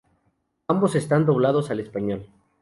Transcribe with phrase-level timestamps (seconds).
[0.67, 2.25] Ambos están doblados al español.